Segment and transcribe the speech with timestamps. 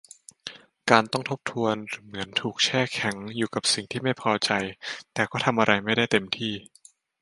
[0.89, 4.51] การต้องทบทวนหรือเหมือนถูกแช่แข็งอยู่กับสิ่งที่ไม่พอใจ
[5.13, 6.53] แต่ก็ทำอะไรไม่ได้เต็มที่